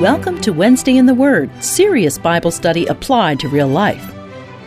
[0.00, 4.14] Welcome to Wednesday in the Word, serious Bible study applied to real life.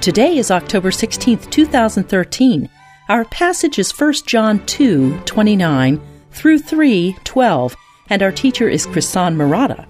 [0.02, 2.68] Today is October 16th, 2013.
[3.10, 7.76] Our passage is 1 John 2 29 through 3 12,
[8.10, 9.88] and our teacher is Krisan Murata.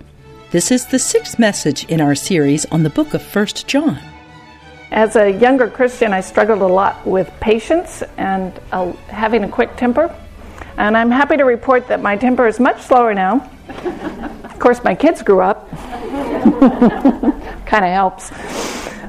[0.51, 3.97] This is the sixth message in our series on the book of 1 John.
[4.91, 9.77] As a younger Christian, I struggled a lot with patience and uh, having a quick
[9.77, 10.13] temper.
[10.75, 13.49] And I'm happy to report that my temper is much slower now.
[13.69, 15.69] Of course, my kids grew up.
[17.65, 18.31] kind of helps.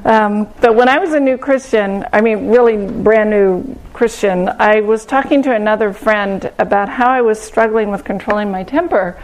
[0.05, 4.81] Um, but when I was a new Christian, I mean, really brand new Christian, I
[4.81, 9.21] was talking to another friend about how I was struggling with controlling my temper.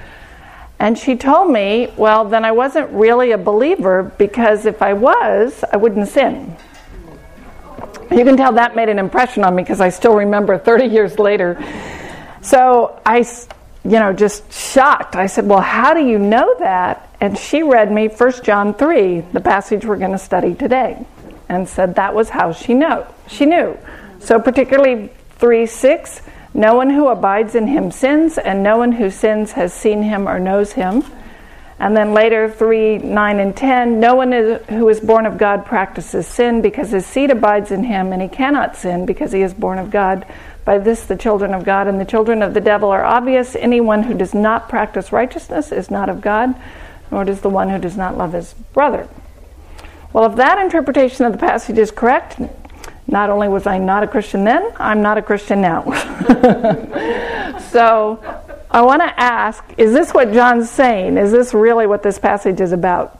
[0.79, 5.63] And she told me, well, then I wasn't really a believer because if I was,
[5.71, 6.55] I wouldn't sin.
[8.12, 11.17] You can tell that made an impression on me because I still remember 30 years
[11.17, 11.62] later.
[12.41, 13.27] So I,
[13.88, 15.16] you know, just shocked.
[15.16, 17.09] I said, well, how do you know that?
[17.20, 21.05] And she read me 1 John 3, the passage we're going to study today,
[21.49, 23.07] and said that was how she know.
[23.27, 23.77] She knew.
[24.20, 26.21] So particularly 3 6
[26.57, 30.27] no one who abides in him sins, and no one who sins has seen him
[30.27, 31.04] or knows him.
[31.79, 35.68] And then later, 3, 9, and 10, no one is, who is born of God
[35.68, 39.54] practices sin because his seed abides in him, and he cannot sin because he is
[39.54, 40.26] born of God.
[40.68, 43.55] By this, the children of God and the children of the devil are obvious.
[43.55, 46.54] Anyone who does not practice righteousness is not of God,
[47.10, 49.07] nor does the one who does not love his brother.
[50.12, 52.41] Well, if that interpretation of the passage is correct,
[53.07, 55.84] not only was I not a Christian then, I'm not a Christian now.
[57.71, 58.20] so
[58.70, 61.15] I want to ask is this what John's saying?
[61.15, 63.18] Is this really what this passage is about?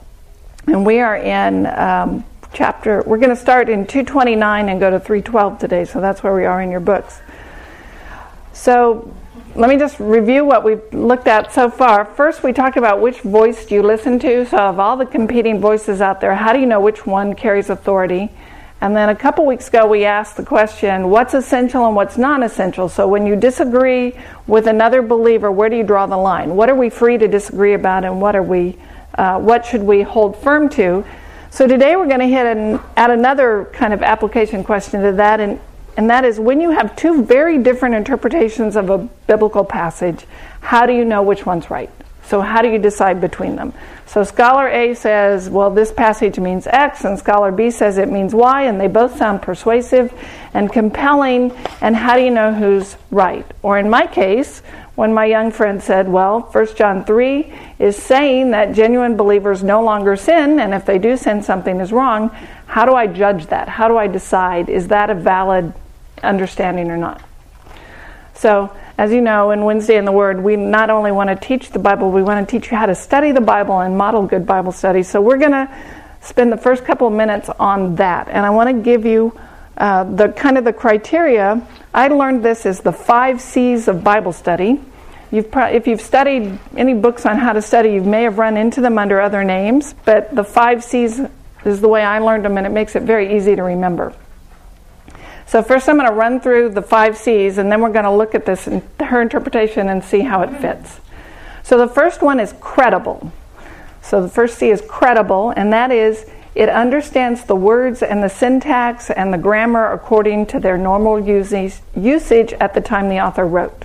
[0.66, 5.00] And we are in um, chapter, we're going to start in 229 and go to
[5.00, 7.22] 312 today, so that's where we are in your books.
[8.58, 9.14] So
[9.56, 12.06] let me just review what we've looked at so far.
[12.06, 14.48] First, we talked about which voice do you listen to.
[14.48, 17.70] So, of all the competing voices out there, how do you know which one carries
[17.70, 18.32] authority?
[18.82, 22.42] And then a couple weeks ago, we asked the question what's essential and what's non
[22.42, 22.90] essential?
[22.90, 24.14] So when you disagree
[24.48, 26.56] with another believer, where do you draw the line?
[26.56, 28.78] What are we free to disagree about and what, are we,
[29.16, 31.06] uh, what should we hold firm to?
[31.52, 35.40] So today we're going to hit an, add another kind of application question to that,
[35.40, 35.60] and,
[35.98, 40.26] and that is when you have two very different interpretations of a biblical passage,
[40.62, 41.90] how do you know which one's right?
[42.28, 43.74] So, how do you decide between them?
[44.06, 48.36] So, scholar A says, well, this passage means X, and scholar B says it means
[48.36, 50.14] Y, and they both sound persuasive
[50.54, 51.52] and compelling.
[51.80, 53.46] And how do you know who's right?
[53.64, 54.60] Or in my case,
[54.96, 59.82] when my young friend said, well, 1 John 3 is saying that genuine believers no
[59.82, 62.30] longer sin, and if they do sin, something is wrong,
[62.66, 63.70] how do I judge that?
[63.70, 64.70] How do I decide?
[64.70, 65.74] Is that a valid
[66.24, 67.22] understanding or not?
[68.34, 71.70] So, as you know, in Wednesday in the Word, we not only want to teach
[71.70, 74.46] the Bible, we want to teach you how to study the Bible and model good
[74.46, 75.04] Bible study.
[75.04, 75.70] So we're going to
[76.22, 78.28] spend the first couple of minutes on that.
[78.28, 79.38] And I want to give you
[79.78, 81.66] uh, the kind of the criteria.
[81.94, 84.82] I learned this as the five C's of Bible study.
[85.32, 88.58] You've pro- if you've studied any books on how to study, you may have run
[88.58, 91.22] into them under other names, but the five C's
[91.66, 94.14] is the way I learned them, and it makes it very easy to remember.
[95.48, 98.12] So first I'm going to run through the five C's and then we're going to
[98.12, 101.00] look at this and her interpretation and see how it fits.
[101.64, 103.32] So the first one is credible.
[104.02, 108.30] So the first C is credible and that is it understands the words and the
[108.30, 113.46] syntax and the grammar according to their normal usage, usage at the time the author
[113.46, 113.84] wrote.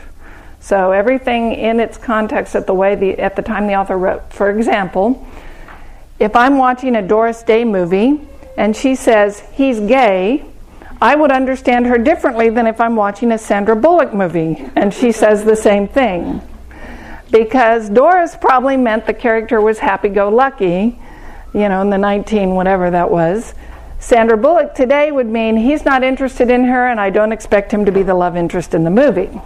[0.59, 4.33] So everything in its context at the way the at the time the author wrote.
[4.33, 5.25] For example,
[6.19, 8.21] if I'm watching a Doris Day movie
[8.57, 10.45] and she says he's gay,
[11.03, 15.11] I would understand her differently than if I'm watching a Sandra Bullock movie and she
[15.11, 16.41] says the same thing.
[17.29, 21.01] Because Doris probably meant the character was happy go lucky,
[21.53, 23.53] you know, in the 19 whatever that was.
[23.99, 27.85] Sandra Bullock today would mean he's not interested in her and I don't expect him
[27.85, 29.41] to be the love interest in the movie.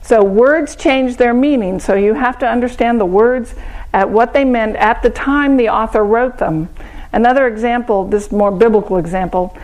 [0.00, 3.54] So words change their meaning, so you have to understand the words
[3.92, 6.70] at what they meant at the time the author wrote them.
[7.12, 9.54] Another example, this more biblical example,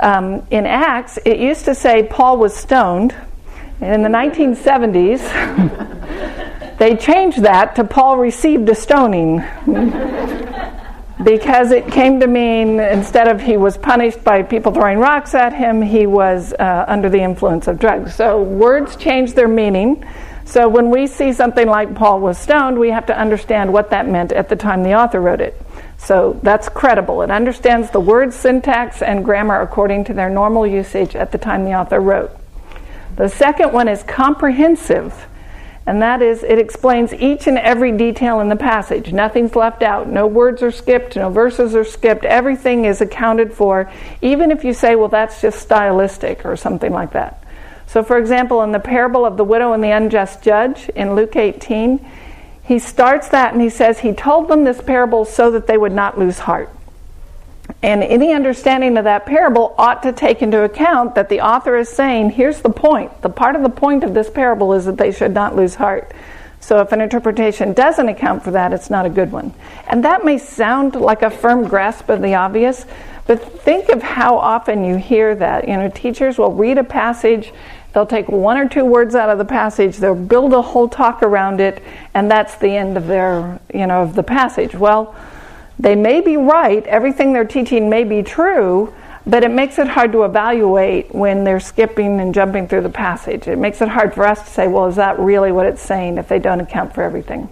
[0.00, 3.14] um, in Acts, it used to say Paul was stoned.
[3.80, 5.18] And in the 1970s,
[6.78, 9.42] they changed that to Paul received a stoning.
[11.24, 15.52] because it came to mean instead of he was punished by people throwing rocks at
[15.52, 18.14] him, he was uh, under the influence of drugs.
[18.14, 20.04] So words change their meaning.
[20.44, 24.08] So when we see something like Paul was stoned, we have to understand what that
[24.08, 25.60] meant at the time the author wrote it.
[25.98, 27.22] So that's credible.
[27.22, 31.64] It understands the word syntax and grammar according to their normal usage at the time
[31.64, 32.30] the author wrote.
[33.16, 35.26] The second one is comprehensive.
[35.86, 39.12] and that is it explains each and every detail in the passage.
[39.12, 40.06] Nothing's left out.
[40.06, 42.24] No words are skipped, no verses are skipped.
[42.24, 43.90] Everything is accounted for,
[44.22, 47.42] even if you say, well, that's just stylistic or something like that.
[47.86, 51.36] So, for example, in the parable of the widow and the unjust judge in Luke
[51.36, 52.06] 18,
[52.68, 55.92] he starts that and he says, He told them this parable so that they would
[55.92, 56.68] not lose heart.
[57.82, 61.88] And any understanding of that parable ought to take into account that the author is
[61.88, 63.22] saying, here's the point.
[63.22, 66.12] The part of the point of this parable is that they should not lose heart.
[66.60, 69.54] So if an interpretation doesn't account for that, it's not a good one.
[69.86, 72.84] And that may sound like a firm grasp of the obvious,
[73.26, 75.68] but think of how often you hear that.
[75.68, 77.52] You know, teachers will read a passage,
[77.92, 81.22] they'll take one or two words out of the passage, they'll build a whole talk
[81.22, 81.82] around it,
[82.14, 84.74] and that's the end of their, you know, of the passage.
[84.74, 85.14] Well,
[85.78, 88.92] they may be right, everything they're teaching may be true,
[89.26, 93.46] but it makes it hard to evaluate when they're skipping and jumping through the passage.
[93.46, 96.18] It makes it hard for us to say, well, is that really what it's saying
[96.18, 97.48] if they don't account for everything?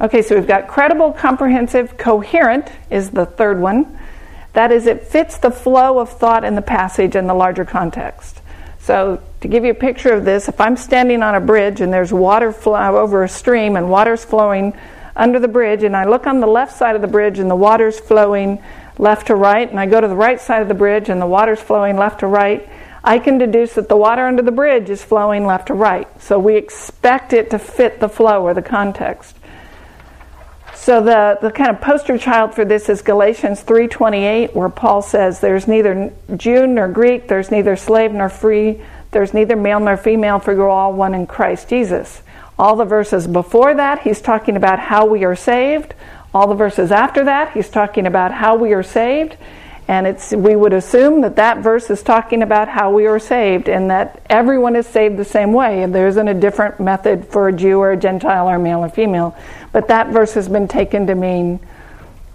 [0.00, 3.98] Okay, so we've got credible, comprehensive, coherent is the third one.
[4.52, 8.35] That is, it fits the flow of thought in the passage and the larger context.
[8.86, 11.92] So, to give you a picture of this, if I'm standing on a bridge and
[11.92, 14.74] there's water flow over a stream and water's flowing
[15.16, 17.56] under the bridge, and I look on the left side of the bridge, and the
[17.56, 18.62] water's flowing
[18.96, 21.26] left to right, and I go to the right side of the bridge, and the
[21.26, 22.68] water's flowing left to right,
[23.02, 26.06] I can deduce that the water under the bridge is flowing left to right.
[26.22, 29.35] So we expect it to fit the flow or the context.
[30.86, 35.40] So the, the kind of poster child for this is Galatians 3:28 where Paul says
[35.40, 38.80] there's neither Jew nor Greek, there's neither slave nor free,
[39.10, 42.22] there's neither male nor female for you're all one in Christ Jesus.
[42.56, 45.92] All the verses before that, he's talking about how we are saved.
[46.32, 49.36] All the verses after that, he's talking about how we are saved.
[49.88, 53.68] And it's, we would assume that that verse is talking about how we are saved
[53.68, 55.82] and that everyone is saved the same way.
[55.82, 58.88] And there isn't a different method for a Jew or a Gentile or male or
[58.88, 59.36] female.
[59.72, 61.60] But that verse has been taken to mean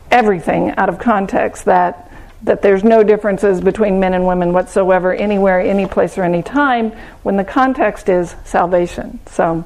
[0.10, 2.08] everything out of context that
[2.44, 6.90] that there's no differences between men and women whatsoever anywhere any place or any time
[7.22, 9.64] when the context is salvation so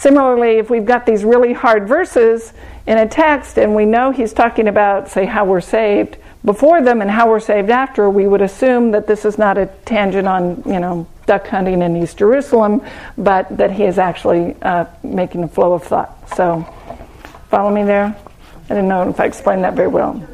[0.00, 2.54] Similarly, if we've got these really hard verses
[2.86, 7.02] in a text and we know he's talking about, say, how we're saved before them
[7.02, 10.62] and how we're saved after, we would assume that this is not a tangent on,
[10.64, 12.82] you know, duck hunting in East Jerusalem,
[13.18, 16.16] but that he is actually uh, making a flow of thought.
[16.36, 16.62] So,
[17.48, 18.16] follow me there?
[18.64, 20.26] I didn't know if I explained that very well.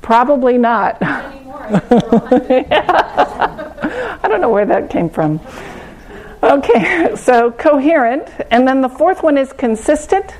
[0.00, 0.96] Probably not.
[1.02, 1.32] I
[4.28, 5.40] don't know where that came from.
[6.42, 10.34] Okay, so coherent, and then the fourth one is consistent,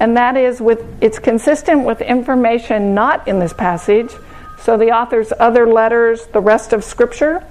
[0.00, 4.12] and that is with it's consistent with information not in this passage.
[4.60, 7.44] So the author's other letters, the rest of Scripture.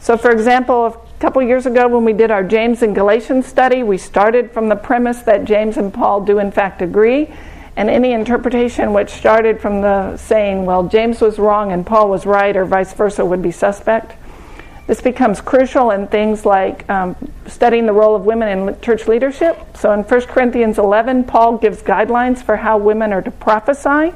[0.00, 3.82] So, for example, a couple years ago when we did our James and Galatians study,
[3.82, 7.32] we started from the premise that James and Paul do in fact agree,
[7.76, 12.26] and any interpretation which started from the saying, well, James was wrong and Paul was
[12.26, 14.14] right, or vice versa, would be suspect.
[14.88, 17.14] This becomes crucial in things like um,
[17.46, 19.58] studying the role of women in church leadership.
[19.76, 24.14] So in 1 Corinthians 11, Paul gives guidelines for how women are to prophesy.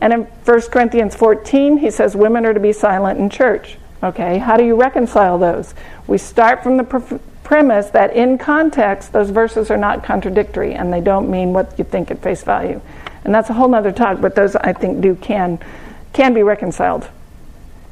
[0.00, 3.78] And in 1 Corinthians 14, he says women are to be silent in church.
[4.02, 5.72] Okay, how do you reconcile those?
[6.08, 10.92] We start from the pre- premise that in context, those verses are not contradictory and
[10.92, 12.80] they don't mean what you think at face value.
[13.22, 15.60] And that's a whole other talk, but those I think do can
[16.12, 17.08] can be reconciled.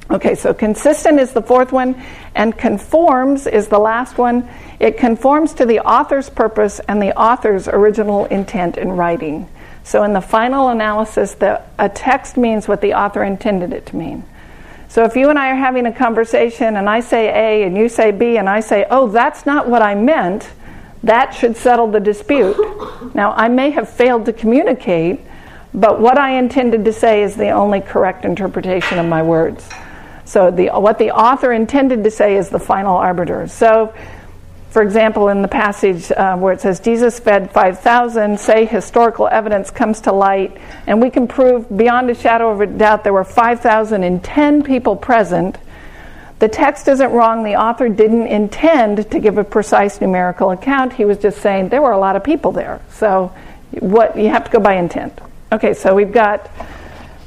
[0.09, 2.01] Okay, so consistent is the fourth one,
[2.35, 4.49] and conforms is the last one.
[4.79, 9.49] It conforms to the author's purpose and the author's original intent in writing.
[9.83, 13.97] So, in the final analysis, the, a text means what the author intended it to
[13.97, 14.25] mean.
[14.89, 17.89] So, if you and I are having a conversation and I say A and you
[17.89, 20.49] say B and I say, oh, that's not what I meant,
[21.03, 22.57] that should settle the dispute.
[23.15, 25.21] Now, I may have failed to communicate,
[25.75, 29.69] but what I intended to say is the only correct interpretation of my words.
[30.27, 33.47] So the, what the author intended to say is the final arbiter.
[33.47, 33.95] So,
[34.71, 39.71] for example, in the passage uh, where it says Jesus fed 5,000, say historical evidence
[39.71, 40.55] comes to light,
[40.87, 45.57] and we can prove beyond a shadow of a doubt there were 5,010 people present.
[46.41, 47.45] The text isn't wrong.
[47.45, 50.93] The author didn't intend to give a precise numerical account.
[50.93, 52.83] He was just saying there were a lot of people there.
[52.91, 53.33] So,
[53.79, 55.19] what you have to go by intent.
[55.53, 56.51] Okay, so we've got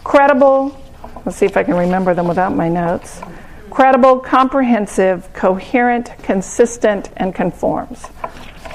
[0.03, 0.78] credible,
[1.25, 3.21] Let's see if I can remember them without my notes.
[3.69, 8.05] Credible, comprehensive, coherent, consistent, and conforms.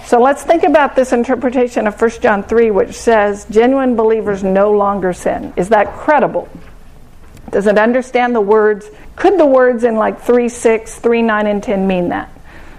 [0.05, 4.71] So let's think about this interpretation of 1 John 3, which says genuine believers no
[4.71, 5.53] longer sin.
[5.57, 6.49] Is that credible?
[7.51, 8.91] Does it understand the words?
[9.17, 12.31] Could the words in like 3, 6, 3, 9, and 10 mean that?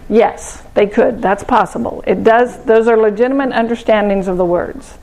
[0.07, 1.21] Yes, they could.
[1.21, 2.03] That's possible.
[2.05, 4.97] It does those are legitimate understandings of the words.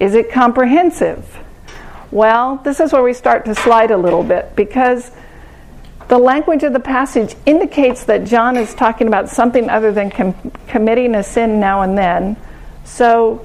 [0.00, 1.38] Is it comprehensive?
[2.14, 5.10] Well, this is where we start to slide a little bit because
[6.06, 10.52] the language of the passage indicates that John is talking about something other than com-
[10.68, 12.36] committing a sin now and then.
[12.84, 13.44] So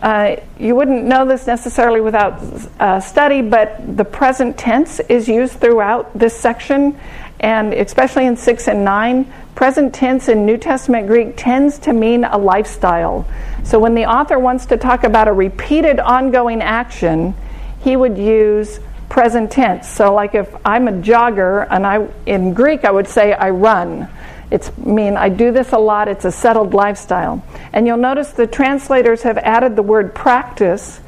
[0.00, 2.40] uh, you wouldn't know this necessarily without
[2.78, 6.96] uh, study, but the present tense is used throughout this section,
[7.40, 9.32] and especially in 6 and 9.
[9.56, 13.26] Present tense in New Testament Greek tends to mean a lifestyle.
[13.64, 17.34] So when the author wants to talk about a repeated ongoing action,
[17.82, 19.88] he would use present tense.
[19.88, 24.08] So, like if I'm a jogger, and I in Greek I would say I run.
[24.50, 26.08] It's I mean I do this a lot.
[26.08, 27.44] It's a settled lifestyle.
[27.72, 31.00] And you'll notice the translators have added the word practice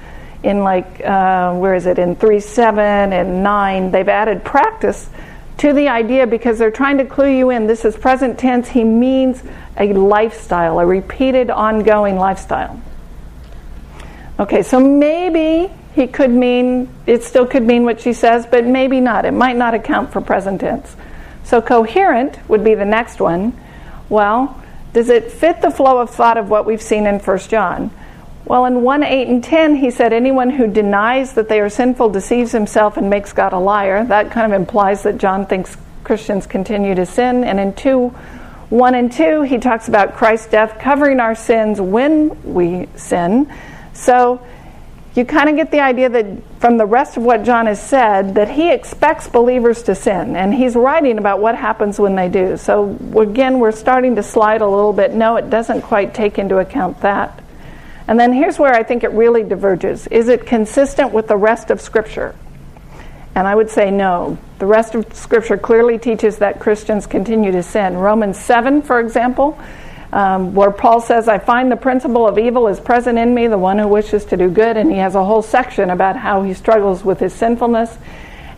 [0.42, 3.90] in like uh, where is it in three seven and nine.
[3.90, 5.08] They've added practice
[5.58, 7.66] to the idea because they're trying to clue you in.
[7.66, 8.68] This is present tense.
[8.68, 9.42] He means
[9.78, 12.80] a lifestyle, a repeated, ongoing lifestyle.
[14.38, 19.00] Okay, so maybe he could mean, it still could mean what she says, but maybe
[19.00, 19.24] not.
[19.24, 20.96] It might not account for present tense.
[21.44, 23.58] So coherent would be the next one.
[24.08, 24.60] Well,
[24.92, 27.90] does it fit the flow of thought of what we've seen in 1 John?
[28.44, 32.10] Well, in 1 8 and 10, he said, Anyone who denies that they are sinful
[32.10, 34.04] deceives himself and makes God a liar.
[34.04, 37.44] That kind of implies that John thinks Christians continue to sin.
[37.44, 38.08] And in 2
[38.70, 43.52] 1 and 2, he talks about Christ's death covering our sins when we sin.
[43.92, 44.44] So
[45.14, 46.26] you kind of get the idea that
[46.58, 50.52] from the rest of what John has said that he expects believers to sin and
[50.52, 52.56] he's writing about what happens when they do.
[52.56, 55.12] So again, we're starting to slide a little bit.
[55.12, 57.40] No, it doesn't quite take into account that.
[58.08, 60.08] And then here's where I think it really diverges.
[60.08, 62.34] Is it consistent with the rest of scripture?
[63.36, 64.36] And I would say no.
[64.58, 67.96] The rest of scripture clearly teaches that Christians continue to sin.
[67.96, 69.58] Romans 7, for example,
[70.14, 73.58] um, where Paul says, I find the principle of evil is present in me, the
[73.58, 74.76] one who wishes to do good.
[74.76, 77.98] And he has a whole section about how he struggles with his sinfulness.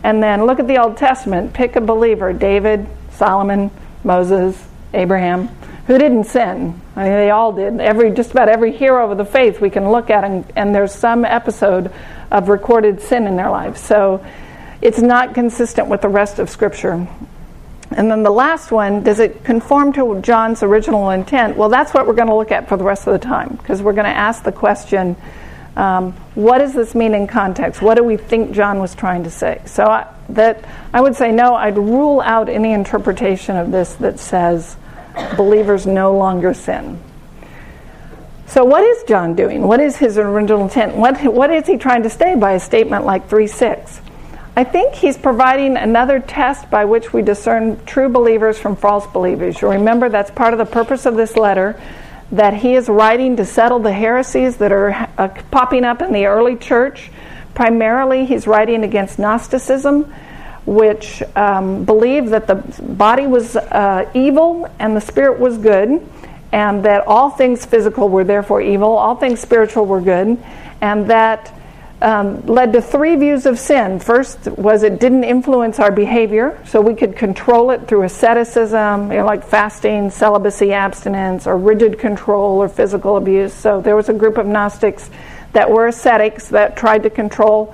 [0.03, 1.53] And then look at the Old Testament.
[1.53, 3.71] Pick a believer David, Solomon,
[4.03, 4.55] Moses,
[4.93, 5.47] Abraham,
[5.87, 6.79] who didn't sin.
[6.95, 7.81] I mean, they all did.
[7.81, 10.93] Every, just about every hero of the faith we can look at, and, and there's
[10.93, 11.91] some episode
[12.29, 13.81] of recorded sin in their lives.
[13.81, 14.23] So
[14.79, 17.07] it's not consistent with the rest of Scripture.
[17.91, 21.55] And then the last one, does it conform to John's original intent?
[21.55, 23.81] Well, that's what we're going to look at for the rest of the time because
[23.81, 25.15] we're going to ask the question
[25.77, 27.83] um, what does this mean in context?
[27.83, 29.61] What do we think John was trying to say?
[29.65, 31.53] So I, that I would say no.
[31.53, 34.75] I'd rule out any interpretation of this that says
[35.37, 36.99] believers no longer sin.
[38.47, 39.61] So what is John doing?
[39.61, 40.95] What is his original intent?
[40.95, 44.01] What what is he trying to say by a statement like three six?
[44.57, 49.61] I think he's providing another test by which we discern true believers from false believers.
[49.61, 51.79] You remember that's part of the purpose of this letter
[52.31, 56.25] that he is writing to settle the heresies that are uh, popping up in the
[56.25, 57.11] early church.
[57.53, 60.11] Primarily, he's writing against Gnosticism,
[60.65, 66.03] which um, believed that the body was uh, evil and the spirit was good,
[66.51, 70.35] and that all things physical were therefore evil, all things spiritual were good,
[70.81, 71.53] and that
[72.01, 73.99] um, led to three views of sin.
[73.99, 79.17] First was it didn't influence our behavior, so we could control it through asceticism, you
[79.19, 83.53] know, like fasting, celibacy, abstinence, or rigid control or physical abuse.
[83.53, 85.09] So there was a group of Gnostics
[85.53, 87.73] that were ascetics that tried to control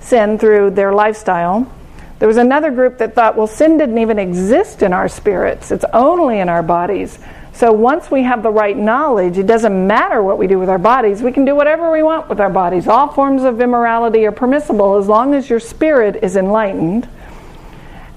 [0.00, 1.70] sin through their lifestyle.
[2.18, 5.84] There was another group that thought, well, sin didn't even exist in our spirits, it's
[5.92, 7.18] only in our bodies.
[7.62, 10.80] So once we have the right knowledge, it doesn't matter what we do with our
[10.80, 11.22] bodies.
[11.22, 12.88] We can do whatever we want with our bodies.
[12.88, 17.08] All forms of immorality are permissible as long as your spirit is enlightened.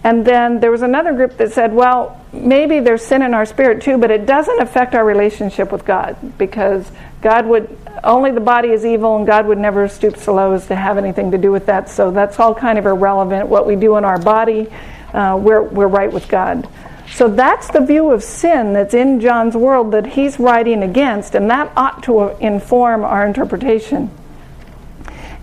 [0.04, 3.84] And then there was another group that said, well, maybe there's sin in our spirit
[3.84, 8.70] too, but it doesn't affect our relationship with God because God would, only the body
[8.70, 11.52] is evil and God would never stoop so low as to have anything to do
[11.52, 11.88] with that.
[11.88, 13.48] So that's all kind of irrelevant.
[13.48, 14.74] What we do in our body,
[15.14, 16.68] uh, we're, we're right with God.
[17.12, 21.50] So that's the view of sin that's in John's world that he's writing against, and
[21.50, 24.10] that ought to inform our interpretation.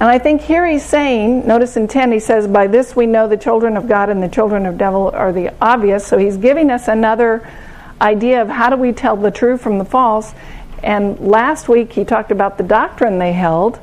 [0.02, 3.28] And I think here he's saying, notice in 10, he says, By this we know
[3.28, 6.04] the children of God and the children of devil are the obvious.
[6.04, 7.48] So he's giving us another
[8.00, 10.34] idea of how do we tell the true from the false.
[10.82, 13.78] And last week he talked about the doctrine they held.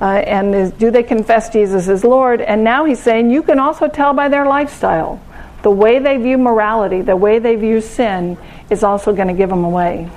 [0.00, 2.40] Uh, and is, do they confess Jesus as Lord?
[2.40, 5.20] And now he's saying you can also tell by their lifestyle
[5.66, 8.38] the way they view morality, the way they view sin,
[8.70, 10.08] is also going to give them away.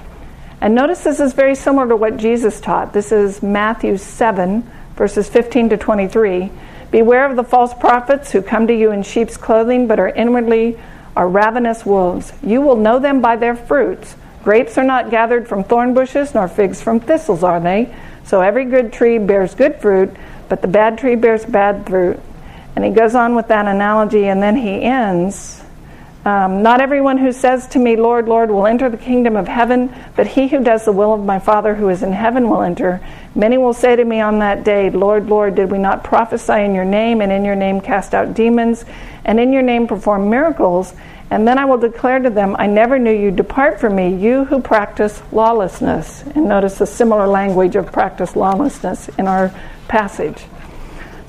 [0.61, 2.93] And notice this is very similar to what Jesus taught.
[2.93, 4.61] This is Matthew 7,
[4.95, 6.51] verses 15 to 23.
[6.91, 10.77] Beware of the false prophets who come to you in sheep's clothing, but are inwardly
[11.15, 12.31] are ravenous wolves.
[12.43, 14.15] You will know them by their fruits.
[14.43, 17.91] Grapes are not gathered from thorn bushes, nor figs from thistles, are they?
[18.23, 20.15] So every good tree bears good fruit,
[20.47, 22.19] but the bad tree bears bad fruit.
[22.79, 25.61] And he goes on with that analogy, and then he ends
[26.23, 29.93] um, Not everyone who says to me, Lord, Lord, will enter the kingdom of heaven,
[30.15, 33.05] but he who does the will of my Father who is in heaven will enter.
[33.35, 36.73] Many will say to me on that day, Lord, Lord, did we not prophesy in
[36.73, 38.85] your name, and in your name cast out demons,
[39.25, 40.93] and in your name perform miracles?
[41.29, 43.29] And then I will declare to them, I never knew you.
[43.29, 46.23] Depart from me, you who practice lawlessness.
[46.23, 49.53] And notice the similar language of practice lawlessness in our
[49.89, 50.45] passage.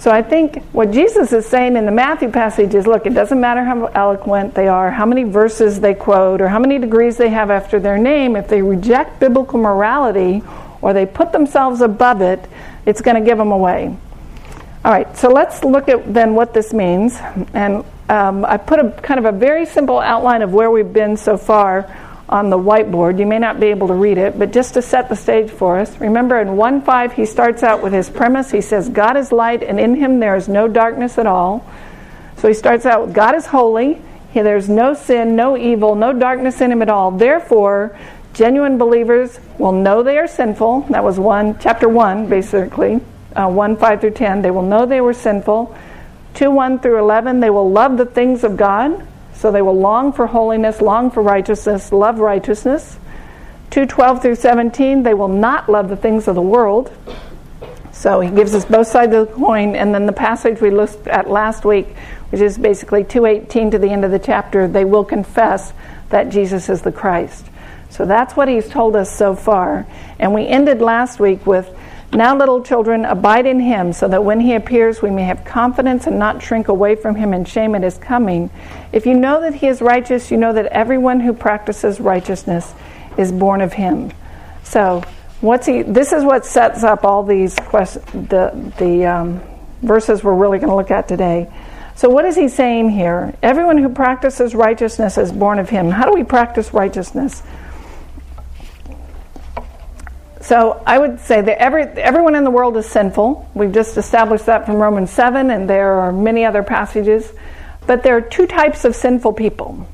[0.01, 3.39] So I think what Jesus is saying in the Matthew passage is look, it doesn't
[3.39, 7.29] matter how eloquent they are, how many verses they quote, or how many degrees they
[7.29, 10.43] have after their name, if they reject biblical morality
[10.81, 12.43] or they put themselves above it,
[12.87, 13.95] it's going to give them away.
[14.87, 17.19] All right, so let's look at then what this means.
[17.53, 21.19] And um, I put a kind of a very simple outline of where we've been
[21.19, 21.95] so far
[22.31, 23.19] on the whiteboard.
[23.19, 25.79] You may not be able to read it, but just to set the stage for
[25.79, 26.01] us.
[26.01, 28.51] Remember in 1 5, he starts out with his premise.
[28.51, 31.69] He says, God is light, and in him there is no darkness at all.
[32.39, 34.01] So he starts out with God is holy.
[34.33, 37.11] There's no sin, no evil, no darkness in him at all.
[37.11, 37.99] Therefore,
[38.33, 40.87] genuine believers will know they are sinful.
[40.91, 43.01] That was one, chapter 1, basically
[43.35, 45.75] uh, 1 5 through 10, they will know they were sinful.
[46.35, 49.07] 2 1 through 11, they will love the things of God.
[49.41, 52.99] So they will long for holiness, long for righteousness, love righteousness.
[53.71, 56.93] 2 12 through 17, they will not love the things of the world.
[57.91, 59.77] So he gives us both sides of the coin.
[59.77, 61.89] And then the passage we looked at last week,
[62.29, 65.73] which is basically 218 to the end of the chapter, they will confess
[66.11, 67.47] that Jesus is the Christ.
[67.89, 69.87] So that's what he's told us so far.
[70.19, 71.75] And we ended last week with
[72.13, 76.09] now, little children, abide in him, so that when he appears, we may have confidence
[76.09, 78.51] and not shrink away from him in shame at his coming.
[78.93, 82.75] If you know that he is righteous, you know that everyone who practices righteousness
[83.17, 84.11] is born of him.
[84.65, 85.05] So,
[85.41, 85.83] what's he?
[85.83, 89.41] This is what sets up all these questions, the the um,
[89.83, 91.49] verses we're really going to look at today.
[91.95, 93.35] So, what is he saying here?
[93.41, 95.91] Everyone who practices righteousness is born of him.
[95.91, 97.43] How do we practice righteousness?
[100.51, 103.49] So I would say that every, everyone in the world is sinful.
[103.55, 107.33] We've just established that from Romans 7, and there are many other passages.
[107.87, 109.87] But there are two types of sinful people.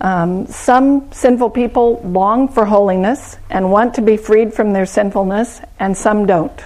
[0.00, 5.60] Um, some sinful people long for holiness and want to be freed from their sinfulness,
[5.80, 6.62] and some don't.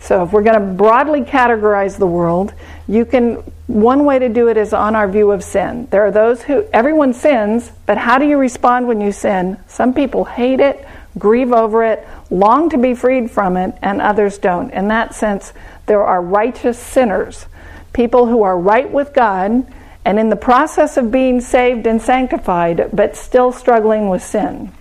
[0.00, 2.52] So, if we're going to broadly categorize the world,
[2.88, 3.36] you can.
[3.68, 5.86] One way to do it is on our view of sin.
[5.90, 9.58] There are those who, everyone sins, but how do you respond when you sin?
[9.68, 10.86] Some people hate it,
[11.18, 14.70] grieve over it, long to be freed from it, and others don't.
[14.72, 15.52] In that sense,
[15.86, 17.46] there are righteous sinners,
[17.92, 19.66] people who are right with God
[20.04, 24.72] and in the process of being saved and sanctified, but still struggling with sin.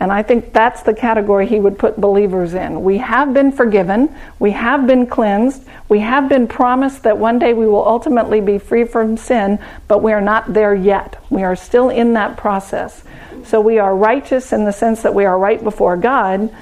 [0.00, 2.82] And I think that's the category he would put believers in.
[2.82, 7.54] We have been forgiven, we have been cleansed, we have been promised that one day
[7.54, 11.22] we will ultimately be free from sin, but we are not there yet.
[11.30, 13.02] We are still in that process.
[13.44, 16.54] So we are righteous in the sense that we are right before God,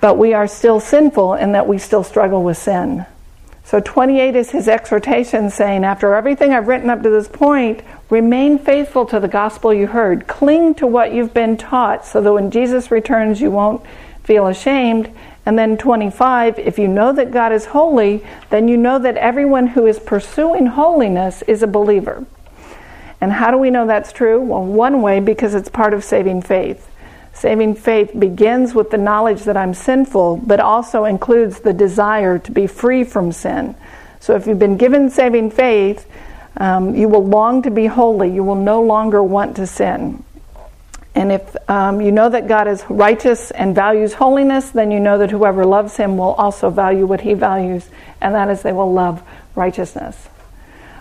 [0.00, 3.06] but we are still sinful in that we still struggle with sin.
[3.64, 8.58] So 28 is his exhortation saying, after everything I've written up to this point, remain
[8.58, 10.26] faithful to the gospel you heard.
[10.26, 13.84] Cling to what you've been taught so that when Jesus returns, you won't
[14.24, 15.10] feel ashamed.
[15.46, 19.68] And then 25, if you know that God is holy, then you know that everyone
[19.68, 22.26] who is pursuing holiness is a believer.
[23.22, 24.40] And how do we know that's true?
[24.40, 26.90] Well, one way, because it's part of saving faith.
[27.32, 32.50] Saving faith begins with the knowledge that I'm sinful, but also includes the desire to
[32.50, 33.76] be free from sin.
[34.18, 36.04] So if you've been given saving faith,
[36.56, 38.28] um, you will long to be holy.
[38.28, 40.24] You will no longer want to sin.
[41.14, 45.18] And if um, you know that God is righteous and values holiness, then you know
[45.18, 47.88] that whoever loves him will also value what he values,
[48.20, 49.22] and that is they will love
[49.54, 50.28] righteousness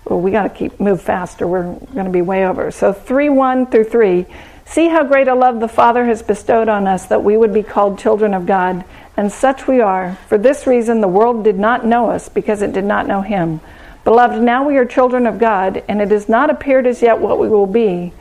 [0.06, 1.48] well, we got to keep move faster.
[1.48, 2.72] We're going to be way over.
[2.72, 4.26] So 3 1 through 3.
[4.66, 7.64] See how great a love the Father has bestowed on us that we would be
[7.64, 8.86] called children of God,
[9.18, 10.18] and such we are.
[10.28, 13.60] For this reason, the world did not know us because it did not know Him.
[14.04, 17.38] Beloved, now we are children of God, and it has not appeared as yet what
[17.38, 18.14] we will be.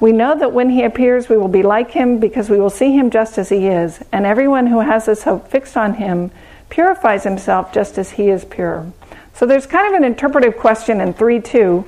[0.00, 2.92] We know that when He appears, we will be like Him because we will see
[2.92, 4.00] Him just as He is.
[4.10, 6.30] And everyone who has this hope fixed on Him
[6.70, 8.90] purifies himself just as He is pure.
[9.38, 11.84] So there's kind of an interpretive question in 3 2,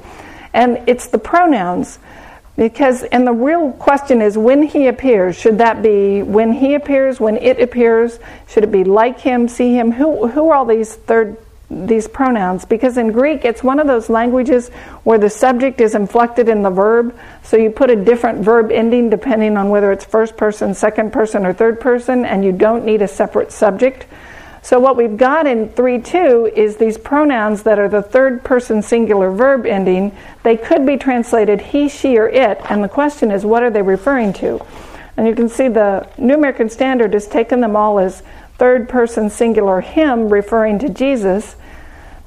[0.54, 1.98] and it's the pronouns.
[2.56, 7.18] Because, and the real question is when he appears, should that be when he appears,
[7.18, 8.20] when it appears?
[8.46, 9.90] Should it be like him, see him?
[9.90, 11.36] Who, who are all these third
[11.70, 14.70] these pronouns because in Greek it's one of those languages
[15.04, 17.16] where the subject is inflected in the verb.
[17.44, 21.46] So you put a different verb ending depending on whether it's first person, second person,
[21.46, 24.06] or third person, and you don't need a separate subject.
[24.62, 28.82] So what we've got in 3 2 is these pronouns that are the third person
[28.82, 30.16] singular verb ending.
[30.42, 33.82] They could be translated he, she, or it, and the question is what are they
[33.82, 34.64] referring to?
[35.16, 38.22] And you can see the New American Standard has taken them all as
[38.58, 41.56] third person singular him referring to Jesus.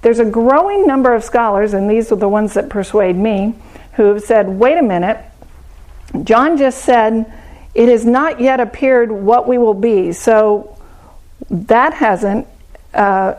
[0.02, 3.56] There's a growing number of scholars, and these are the ones that persuade me,
[3.94, 5.24] who have said, wait a minute,
[6.24, 7.32] John just said,
[7.74, 10.12] it has not yet appeared what we will be.
[10.12, 10.78] So
[11.50, 12.48] that hasn't.
[12.94, 13.36] Uh,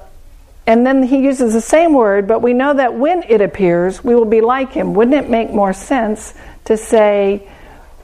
[0.67, 4.14] and then he uses the same word, but we know that when it appears, we
[4.14, 4.95] will be like him.
[4.95, 7.47] Wouldn't it make more sense to say,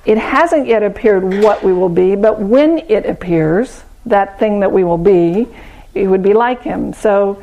[0.04, 4.72] it hasn't yet appeared what we will be, but when it appears, that thing that
[4.72, 5.48] we will be,
[5.94, 6.92] it would be like him.
[6.92, 7.42] So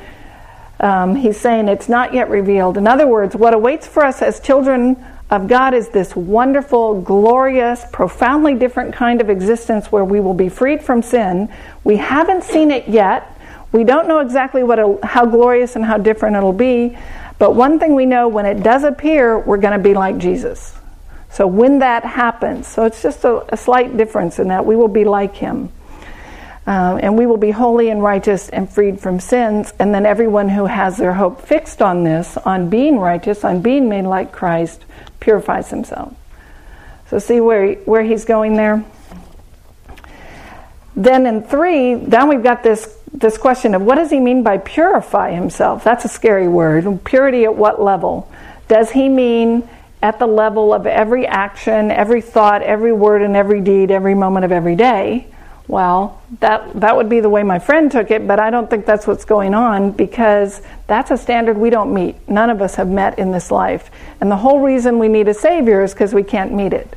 [0.80, 2.78] um, he's saying it's not yet revealed.
[2.78, 7.84] In other words, what awaits for us as children of God is this wonderful, glorious,
[7.92, 11.50] profoundly different kind of existence where we will be freed from sin.
[11.84, 13.34] We haven't seen it yet.
[13.74, 16.98] We don't know exactly what how glorious and how different it'll be,
[17.40, 20.74] but one thing we know when it does appear, we're going to be like Jesus.
[21.30, 24.88] So when that happens, so it's just a, a slight difference in that we will
[24.88, 25.70] be like him.
[26.68, 29.74] Uh, and we will be holy and righteous and freed from sins.
[29.80, 33.88] And then everyone who has their hope fixed on this, on being righteous, on being
[33.88, 34.84] made like Christ,
[35.22, 36.14] purifies himself.
[37.10, 38.84] So see where where he's going there.
[40.94, 44.58] Then in three, then we've got this this question of what does he mean by
[44.58, 45.86] purify himself?
[45.86, 47.06] That's a scary word.
[47.06, 48.30] Purity at what level?
[48.68, 49.70] Does he mean
[50.02, 54.44] at the level of every action, every thought, every word, and every deed, every moment
[54.44, 55.28] of every day?
[55.68, 58.86] Well, that that would be the way my friend took it, but I don't think
[58.86, 62.16] that's what's going on because that's a standard we don't meet.
[62.30, 63.92] None of us have met in this life.
[64.22, 66.96] And the whole reason we need a savior is because we can't meet it.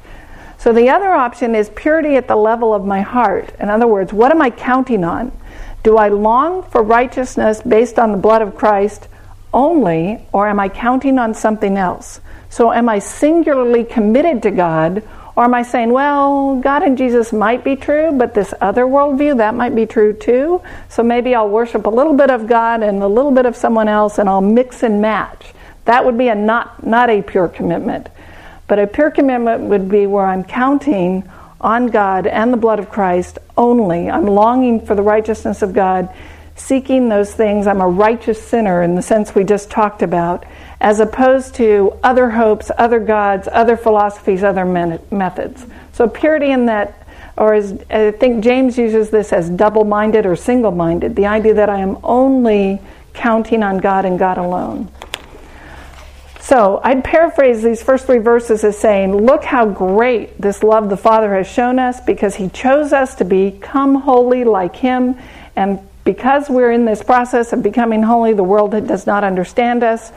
[0.58, 3.52] So the other option is purity at the level of my heart.
[3.58, 5.32] In other words, what am I counting on?
[5.82, 9.08] Do I long for righteousness based on the blood of Christ
[9.52, 12.20] only, or am I counting on something else?
[12.50, 15.02] So am I singularly committed to God,
[15.40, 19.38] or am I saying, well, God and Jesus might be true, but this other worldview,
[19.38, 20.60] that might be true too?
[20.90, 23.88] So maybe I'll worship a little bit of God and a little bit of someone
[23.88, 25.54] else, and I'll mix and match.
[25.86, 28.10] That would be a not, not a pure commitment.
[28.68, 31.26] But a pure commitment would be where I'm counting
[31.58, 34.10] on God and the blood of Christ only.
[34.10, 36.14] I'm longing for the righteousness of God,
[36.54, 37.66] seeking those things.
[37.66, 40.44] I'm a righteous sinner in the sense we just talked about
[40.80, 45.66] as opposed to other hopes, other gods, other philosophies, other methods.
[45.92, 50.36] So purity in that, or as I think James uses this as double minded or
[50.36, 52.80] single minded, the idea that I am only
[53.12, 54.88] counting on God and God alone.
[56.40, 60.96] So I'd paraphrase these first three verses as saying, Look how great this love the
[60.96, 65.16] Father has shown us because He chose us to become holy like Him.
[65.54, 70.10] And because we're in this process of becoming holy, the world does not understand us.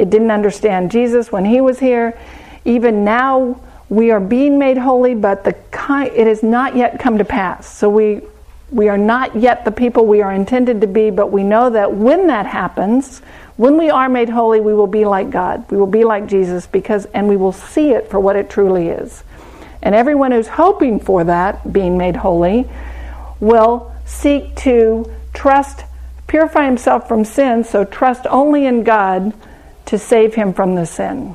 [0.00, 2.18] It didn't understand Jesus when he was here.
[2.64, 3.60] Even now,
[3.90, 5.54] we are being made holy, but the
[5.90, 7.68] it has not yet come to pass.
[7.68, 8.22] So we
[8.70, 11.92] we are not yet the people we are intended to be, but we know that
[11.92, 13.18] when that happens,
[13.56, 15.70] when we are made holy, we will be like God.
[15.70, 18.88] We will be like Jesus because and we will see it for what it truly
[18.88, 19.22] is.
[19.82, 22.70] And everyone who's hoping for that, being made holy,
[23.38, 25.84] will seek to trust,
[26.26, 29.34] purify himself from sin, so trust only in God
[29.86, 31.34] to save him from the sin.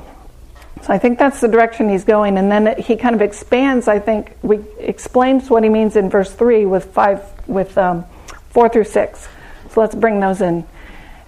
[0.82, 3.88] So I think that's the direction he's going, and then he kind of expands.
[3.88, 8.04] I think we explains what he means in verse three with five, with um,
[8.50, 9.26] four through six.
[9.70, 10.64] So let's bring those in.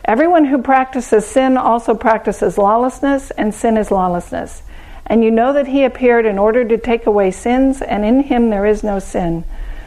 [0.04, 4.62] Everyone who practices sin also practices lawlessness, and sin is lawlessness.
[5.06, 8.50] And you know that he appeared in order to take away sins, and in him
[8.50, 9.44] there is no sin.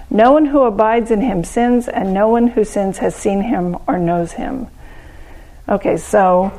[0.10, 3.78] No one who abides in him sins, and no one who sins has seen him
[3.88, 4.68] or knows him.
[5.70, 6.52] Okay, so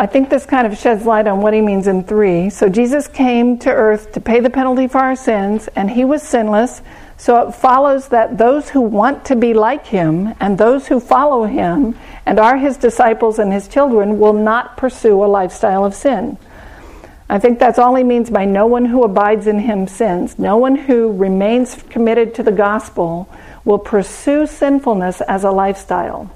[0.00, 2.48] I think this kind of sheds light on what he means in three.
[2.48, 6.22] So Jesus came to earth to pay the penalty for our sins, and he was
[6.22, 6.80] sinless.
[7.18, 11.44] So it follows that those who want to be like him and those who follow
[11.44, 16.38] him and are his disciples and his children will not pursue a lifestyle of sin.
[17.28, 20.38] I think that's all he means by no one who abides in him sins.
[20.38, 23.28] No one who remains committed to the gospel
[23.66, 26.34] will pursue sinfulness as a lifestyle.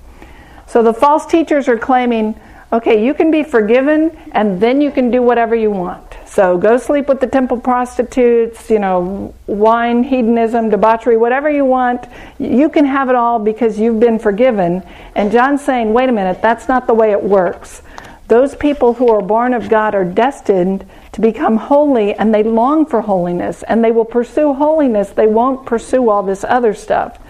[0.66, 2.38] So the false teachers are claiming
[2.74, 6.02] okay, you can be forgiven and then you can do whatever you want.
[6.26, 12.06] So go sleep with the temple prostitutes, you know, wine, hedonism, debauchery, whatever you want.
[12.40, 14.82] You can have it all because you've been forgiven.
[15.14, 17.82] And John's saying, wait a minute, that's not the way it works.
[18.26, 22.86] Those people who are born of God are destined to become holy and they long
[22.86, 25.10] for holiness and they will pursue holiness.
[25.10, 27.20] They won't pursue all this other stuff.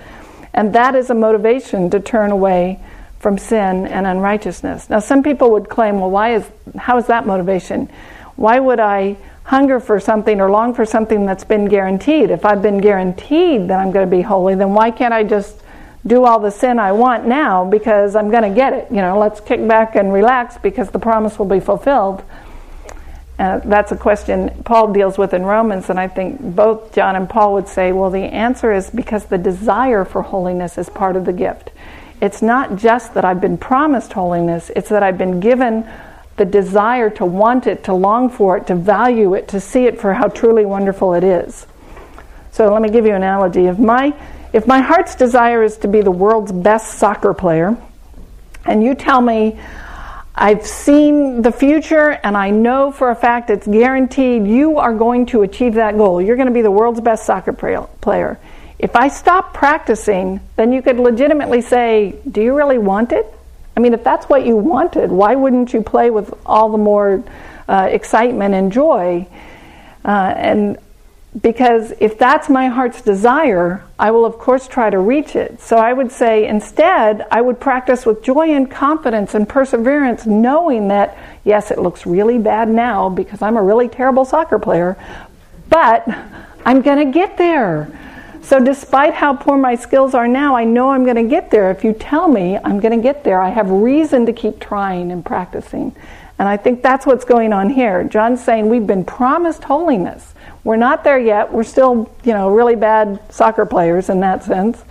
[0.54, 2.80] And that is a motivation to turn away
[3.24, 4.90] from sin and unrighteousness.
[4.90, 7.88] Now some people would claim, well, why is how is that motivation?
[8.36, 12.30] Why would I hunger for something or long for something that's been guaranteed?
[12.30, 15.58] If I've been guaranteed that I'm going to be holy, then why can't I just
[16.06, 18.90] do all the sin I want now because I'm going to get it?
[18.90, 22.22] You know, let's kick back and relax because the promise will be fulfilled.
[23.38, 27.26] Uh, that's a question Paul deals with in Romans, and I think both John and
[27.26, 31.24] Paul would say, well, the answer is because the desire for holiness is part of
[31.24, 31.70] the gift.
[32.24, 35.86] It's not just that I've been promised holiness, it's that I've been given
[36.38, 40.00] the desire to want it, to long for it, to value it, to see it
[40.00, 41.66] for how truly wonderful it is.
[42.50, 43.66] So let me give you an analogy.
[43.66, 44.14] If my
[44.54, 47.76] if my heart's desire is to be the world's best soccer player,
[48.64, 49.60] and you tell me
[50.34, 55.26] I've seen the future and I know for a fact it's guaranteed you are going
[55.26, 56.22] to achieve that goal.
[56.22, 58.38] You're going to be the world's best soccer player.
[58.78, 63.26] If I stop practicing, then you could legitimately say, Do you really want it?
[63.76, 67.24] I mean, if that's what you wanted, why wouldn't you play with all the more
[67.68, 69.26] uh, excitement and joy?
[70.04, 70.78] Uh, and
[71.40, 75.60] because if that's my heart's desire, I will of course try to reach it.
[75.60, 80.88] So I would say instead, I would practice with joy and confidence and perseverance, knowing
[80.88, 84.96] that, yes, it looks really bad now because I'm a really terrible soccer player,
[85.68, 86.06] but
[86.64, 87.88] I'm going to get there.
[88.44, 91.70] So, despite how poor my skills are now, I know I'm going to get there.
[91.70, 95.10] If you tell me I'm going to get there, I have reason to keep trying
[95.10, 95.96] and practicing.
[96.38, 98.04] And I think that's what's going on here.
[98.04, 100.34] John's saying we've been promised holiness.
[100.62, 101.54] We're not there yet.
[101.54, 104.84] We're still, you know, really bad soccer players in that sense.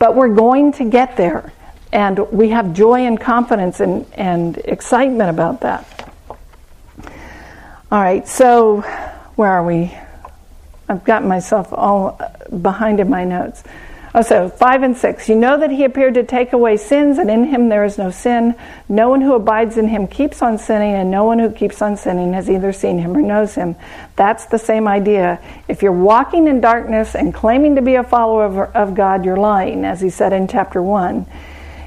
[0.00, 1.52] But we're going to get there.
[1.92, 6.12] And we have joy and confidence and, and excitement about that.
[7.92, 8.80] All right, so
[9.36, 9.96] where are we?
[10.90, 13.62] I've got myself all uh, behind in my notes.
[14.12, 15.28] Oh, so five and six.
[15.28, 18.10] You know that he appeared to take away sins, and in him there is no
[18.10, 18.56] sin.
[18.88, 21.96] No one who abides in him keeps on sinning, and no one who keeps on
[21.96, 23.76] sinning has either seen him or knows him.
[24.16, 25.40] That's the same idea.
[25.68, 29.36] If you're walking in darkness and claiming to be a follower of, of God, you're
[29.36, 31.24] lying, as he said in chapter 1.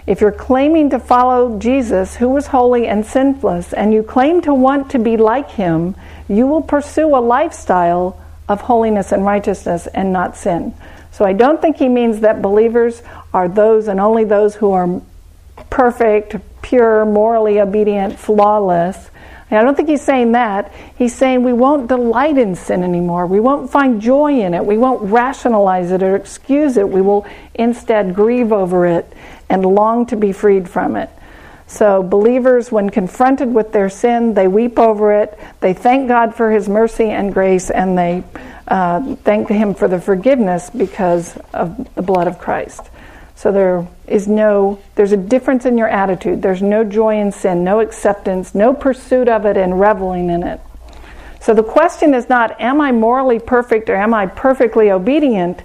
[0.07, 4.53] If you're claiming to follow Jesus, who was holy and sinless, and you claim to
[4.53, 5.97] want to be like him,
[6.29, 10.73] you will pursue a lifestyle of holiness and righteousness and not sin.
[11.12, 13.01] So I don't think he means that believers
[13.34, 15.01] are those and only those who are
[15.69, 19.10] perfect, pure, morally obedient, flawless.
[19.51, 20.73] I don't think he's saying that.
[20.97, 23.27] He's saying we won't delight in sin anymore.
[23.27, 24.65] We won't find joy in it.
[24.65, 26.89] We won't rationalize it or excuse it.
[26.89, 29.12] We will instead grieve over it
[29.49, 31.10] and long to be freed from it.
[31.67, 36.52] So, believers, when confronted with their sin, they weep over it, they thank God for
[36.52, 38.23] His mercy and grace, and they
[38.67, 42.82] uh, thank Him for the forgiveness because of the blood of Christ.
[43.36, 46.41] So, there is no, there's a difference in your attitude.
[46.41, 50.60] There's no joy in sin, no acceptance, no pursuit of it, and reveling in it.
[51.41, 55.62] So, the question is not, am I morally perfect or am I perfectly obedient?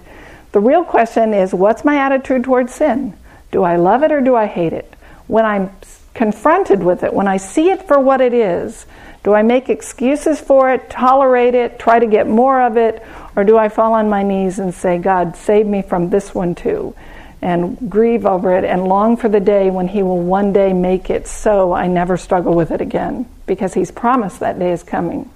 [0.51, 3.13] The real question is, what's my attitude towards sin?
[3.51, 4.93] Do I love it or do I hate it?
[5.29, 5.69] When I'm
[6.15, 8.87] confronted with it, when I see it for what it is,
[9.23, 13.43] do I make excuses for it, tolerate it, try to get more of it, or
[13.43, 16.95] do I fall on my knees and say, God, save me from this one too,
[17.43, 21.11] and grieve over it and long for the day when He will one day make
[21.11, 25.29] it so I never struggle with it again, because He's promised that day is coming.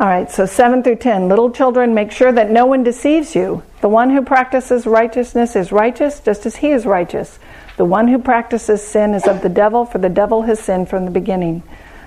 [0.00, 1.28] All right, so 7 through 10.
[1.28, 3.64] Little children, make sure that no one deceives you.
[3.80, 7.40] The one who practices righteousness is righteous just as he is righteous.
[7.76, 11.04] The one who practices sin is of the devil, for the devil has sinned from
[11.04, 11.64] the beginning.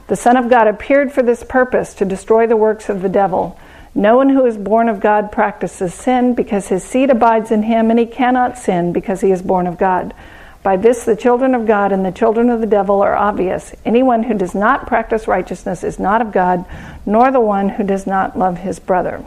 [0.07, 3.59] The Son of God appeared for this purpose, to destroy the works of the devil.
[3.93, 7.89] No one who is born of God practices sin, because his seed abides in him,
[7.89, 10.13] and he cannot sin, because he is born of God.
[10.63, 13.73] By this, the children of God and the children of the devil are obvious.
[13.83, 16.65] Anyone who does not practice righteousness is not of God,
[17.05, 19.25] nor the one who does not love his brother.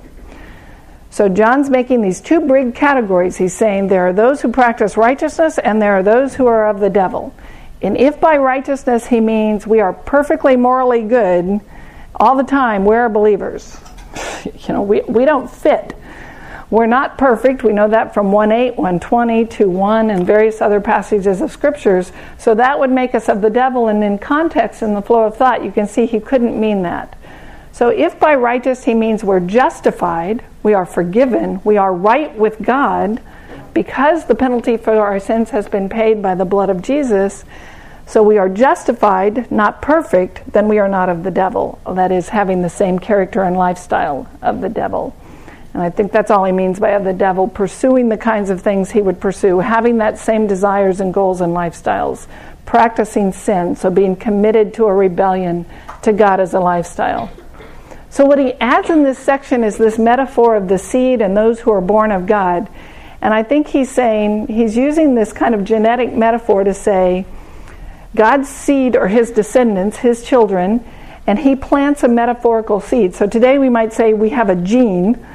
[1.10, 3.36] So John's making these two big categories.
[3.36, 6.80] He's saying there are those who practice righteousness and there are those who are of
[6.80, 7.34] the devil.
[7.82, 11.60] And if by righteousness he means we are perfectly morally good
[12.16, 13.76] all the time, we're believers.
[14.44, 15.94] you know, we, we don't fit.
[16.74, 17.62] We're not perfect.
[17.62, 22.10] We know that from 1 8, 120, 2 1, and various other passages of scriptures.
[22.36, 23.86] So that would make us of the devil.
[23.86, 27.16] And in context, in the flow of thought, you can see he couldn't mean that.
[27.70, 32.60] So if by righteous he means we're justified, we are forgiven, we are right with
[32.60, 33.22] God,
[33.72, 37.44] because the penalty for our sins has been paid by the blood of Jesus,
[38.04, 41.78] so we are justified, not perfect, then we are not of the devil.
[41.88, 45.14] That is, having the same character and lifestyle of the devil.
[45.74, 48.92] And I think that's all he means by the devil, pursuing the kinds of things
[48.92, 52.28] he would pursue, having that same desires and goals and lifestyles,
[52.64, 55.66] practicing sin, so being committed to a rebellion
[56.02, 57.28] to God as a lifestyle.
[58.08, 61.58] So, what he adds in this section is this metaphor of the seed and those
[61.58, 62.68] who are born of God.
[63.20, 67.26] And I think he's saying, he's using this kind of genetic metaphor to say,
[68.14, 70.84] God's seed or his descendants, his children,
[71.26, 73.16] and he plants a metaphorical seed.
[73.16, 75.26] So today we might say we have a gene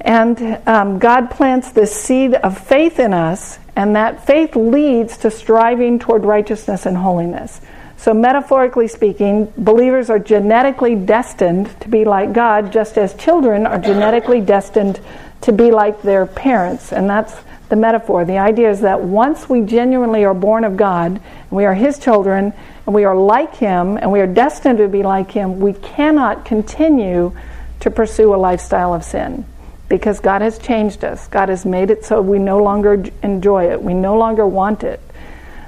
[0.00, 5.30] and um, God plants this seed of faith in us, and that faith leads to
[5.30, 7.60] striving toward righteousness and holiness.
[7.98, 13.78] So, metaphorically speaking, believers are genetically destined to be like God, just as children are
[13.78, 15.00] genetically destined
[15.42, 16.92] to be like their parents.
[16.92, 17.34] And that's
[17.68, 18.24] the metaphor.
[18.24, 22.54] The idea is that once we genuinely are born of God, we are His children,
[22.86, 26.46] and we are like Him, and we are destined to be like Him, we cannot
[26.46, 27.36] continue
[27.80, 29.44] to pursue a lifestyle of sin
[29.90, 31.26] because God has changed us.
[31.28, 35.00] God has made it so we no longer enjoy it, we no longer want it.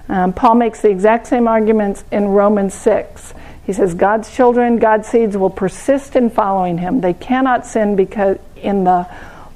[0.09, 3.35] Um, Paul makes the exact same arguments in Romans 6.
[3.67, 7.01] He says, God's children, God's seeds will persist in following him.
[7.01, 9.09] They cannot sin because in the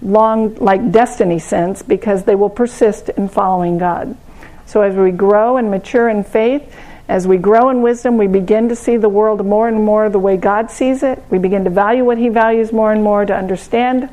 [0.02, 4.16] long, like destiny sense, because they will persist in following God.
[4.66, 6.74] So as we grow and mature in faith,
[7.08, 10.18] as we grow in wisdom, we begin to see the world more and more the
[10.18, 11.22] way God sees it.
[11.30, 14.10] We begin to value what He values more and more, to understand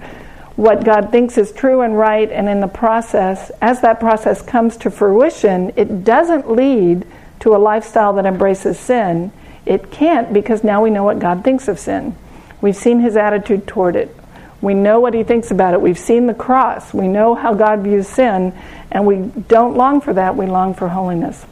[0.55, 4.77] what God thinks is true and right, and in the process, as that process comes
[4.77, 7.07] to fruition, it doesn't lead
[7.39, 9.31] to a lifestyle that embraces sin.
[9.65, 12.15] It can't because now we know what God thinks of sin.
[12.61, 14.15] We've seen his attitude toward it.
[14.61, 15.81] We know what he thinks about it.
[15.81, 16.93] We've seen the cross.
[16.93, 18.53] We know how God views sin,
[18.91, 20.37] and we don't long for that.
[20.37, 21.45] We long for holiness.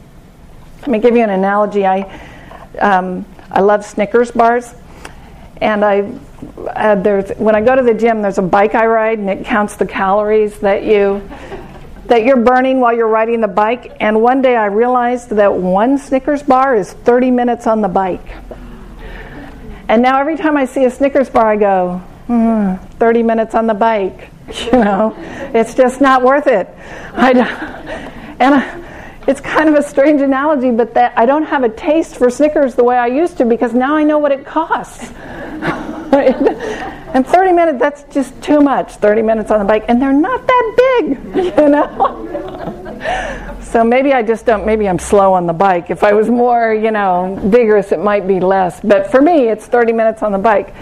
[0.80, 1.84] Let me give you an analogy.
[1.84, 2.20] I,
[2.78, 4.74] um, I love Snickers bars,
[5.60, 6.10] and I
[6.66, 9.44] uh, there's when I go to the gym, there's a bike I ride, and it
[9.44, 11.28] counts the calories that you
[12.06, 13.96] that you're burning while you're riding the bike.
[14.00, 18.26] And one day I realized that one Snickers bar is 30 minutes on the bike.
[19.88, 23.66] And now every time I see a Snickers bar, I go, mm, 30 minutes on
[23.66, 24.30] the bike.
[24.52, 25.14] You know,
[25.54, 26.68] it's just not worth it.
[27.14, 27.30] I,
[28.38, 32.16] and I, it's kind of a strange analogy, but that I don't have a taste
[32.16, 35.10] for Snickers the way I used to because now I know what it costs.
[37.14, 39.84] and 30 minutes, that's just too much, 30 minutes on the bike.
[39.88, 43.58] And they're not that big, you know?
[43.62, 45.90] so maybe I just don't, maybe I'm slow on the bike.
[45.90, 48.80] If I was more, you know, vigorous, it might be less.
[48.80, 50.74] But for me, it's 30 minutes on the bike.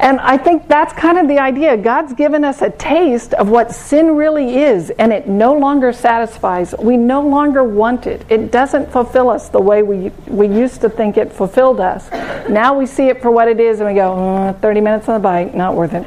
[0.00, 1.76] And I think that's kind of the idea.
[1.76, 6.72] God's given us a taste of what sin really is, and it no longer satisfies.
[6.78, 8.24] We no longer want it.
[8.28, 12.10] It doesn't fulfill us the way we, we used to think it fulfilled us.
[12.48, 15.14] Now we see it for what it is, and we go, mm, 30 minutes on
[15.14, 16.06] the bike, not worth it.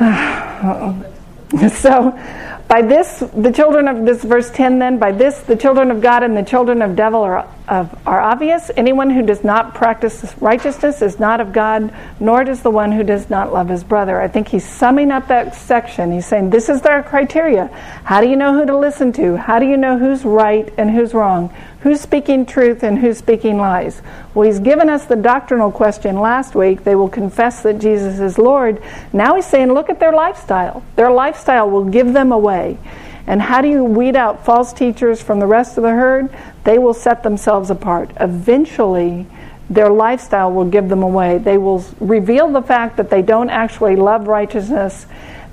[1.70, 2.18] so,
[2.66, 6.22] by this, the children of this verse 10 then, by this, the children of God
[6.22, 8.70] and the children of devil are, of, are obvious.
[8.76, 13.02] Anyone who does not practice righteousness is not of God, nor does the one who
[13.02, 14.20] does not love his brother.
[14.20, 16.12] I think he's summing up that section.
[16.12, 17.68] He's saying, This is their criteria.
[18.04, 19.36] How do you know who to listen to?
[19.36, 21.54] How do you know who's right and who's wrong?
[21.80, 24.00] Who's speaking truth and who's speaking lies?
[24.32, 26.82] Well, he's given us the doctrinal question last week.
[26.82, 28.82] They will confess that Jesus is Lord.
[29.12, 30.82] Now he's saying, look at their lifestyle.
[30.96, 32.78] Their lifestyle will give them away.
[33.26, 36.34] And how do you weed out false teachers from the rest of the herd?
[36.64, 38.10] They will set themselves apart.
[38.20, 39.26] Eventually,
[39.70, 41.38] their lifestyle will give them away.
[41.38, 45.06] They will reveal the fact that they don't actually love righteousness.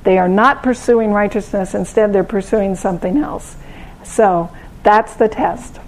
[0.03, 1.73] They are not pursuing righteousness.
[1.73, 3.55] Instead, they're pursuing something else.
[4.03, 4.49] So,
[4.83, 5.79] that's the test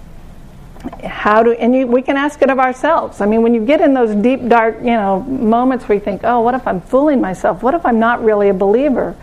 [1.02, 3.80] how do and you, we can ask it of ourselves i mean when you get
[3.80, 7.20] in those deep dark you know moments where you think oh what if i'm fooling
[7.20, 9.16] myself what if i'm not really a believer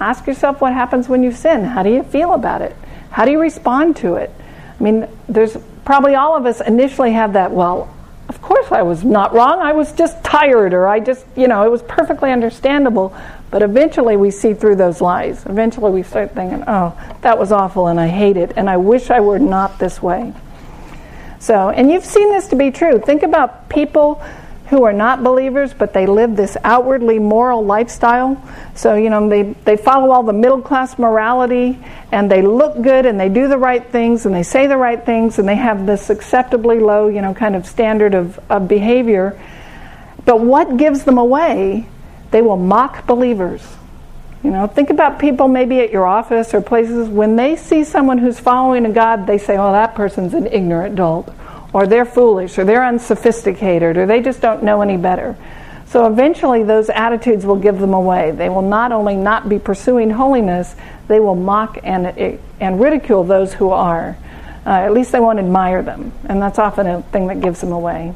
[0.00, 2.76] ask yourself what happens when you sin how do you feel about it?
[3.10, 4.30] How do you respond to it?
[4.78, 7.94] I mean there's probably all of us initially have that well
[8.28, 9.60] of course i was not wrong.
[9.60, 13.16] I was just tired or i just you know it was perfectly understandable.
[13.50, 15.46] But eventually we see through those lies.
[15.46, 19.10] Eventually we start thinking oh that was awful and i hate it and i wish
[19.10, 20.32] i were not this way.
[21.40, 22.98] So, and you've seen this to be true.
[22.98, 24.22] Think about people
[24.68, 28.42] who are not believers, but they live this outwardly moral lifestyle.
[28.74, 31.78] So, you know, they, they follow all the middle class morality
[32.12, 35.04] and they look good and they do the right things and they say the right
[35.04, 39.40] things and they have this acceptably low, you know, kind of standard of, of behavior.
[40.26, 41.86] But what gives them away?
[42.30, 43.66] They will mock believers.
[44.44, 48.18] You know, think about people maybe at your office or places when they see someone
[48.18, 51.32] who's following a God, they say, "Oh, that person's an ignorant dolt."
[51.72, 55.36] Or they're foolish, or they're unsophisticated, or they just don't know any better.
[55.86, 58.30] So eventually, those attitudes will give them away.
[58.30, 60.74] They will not only not be pursuing holiness,
[61.08, 64.16] they will mock and, and ridicule those who are.
[64.66, 67.72] Uh, at least they won't admire them, and that's often a thing that gives them
[67.72, 68.14] away.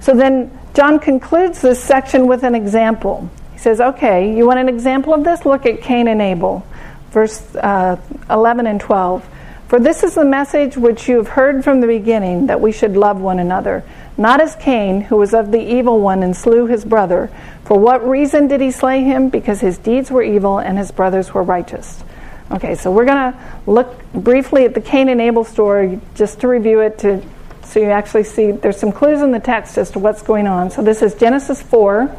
[0.00, 3.30] So then, John concludes this section with an example.
[3.52, 5.46] He says, Okay, you want an example of this?
[5.46, 6.66] Look at Cain and Abel,
[7.10, 7.96] verse uh,
[8.28, 9.26] 11 and 12.
[9.72, 12.94] For this is the message which you have heard from the beginning, that we should
[12.94, 13.82] love one another.
[14.18, 17.30] Not as Cain, who was of the evil one and slew his brother.
[17.64, 19.30] For what reason did he slay him?
[19.30, 22.04] Because his deeds were evil and his brothers were righteous.
[22.50, 26.48] Okay, so we're going to look briefly at the Cain and Abel story just to
[26.48, 27.22] review it to
[27.64, 30.70] so you actually see there's some clues in the text as to what's going on.
[30.70, 32.14] So this is Genesis 4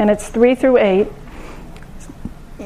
[0.00, 1.06] and it's 3 through 8.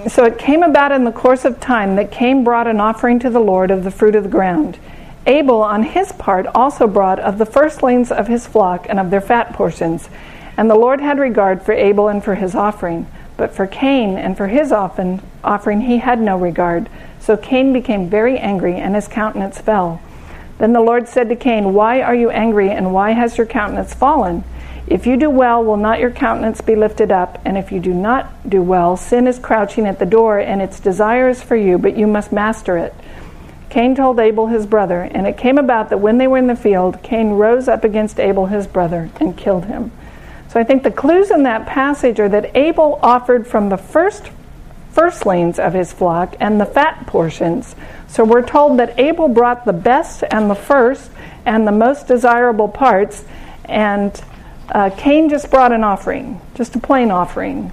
[0.08, 3.30] So it came about in the course of time that Cain brought an offering to
[3.30, 4.78] the Lord of the fruit of the ground.
[5.26, 9.20] Abel, on his part, also brought of the firstlings of his flock and of their
[9.20, 10.08] fat portions.
[10.56, 13.06] And the Lord had regard for Abel and for his offering.
[13.36, 16.90] But for Cain and for his offering he had no regard.
[17.20, 20.00] So Cain became very angry, and his countenance fell.
[20.58, 23.94] Then the Lord said to Cain, Why are you angry, and why has your countenance
[23.94, 24.44] fallen?
[24.90, 27.42] If you do well, will not your countenance be lifted up?
[27.44, 30.80] And if you do not do well, sin is crouching at the door, and its
[30.80, 32.94] desire is for you, but you must master it.
[33.68, 36.56] Cain told Abel his brother, and it came about that when they were in the
[36.56, 39.92] field, Cain rose up against Abel his brother and killed him.
[40.48, 44.30] So I think the clues in that passage are that Abel offered from the first
[44.92, 47.76] firstlings of his flock and the fat portions.
[48.08, 51.10] So we're told that Abel brought the best and the first
[51.44, 53.26] and the most desirable parts,
[53.66, 54.18] and
[54.70, 57.72] uh, Cain just brought an offering, just a plain offering.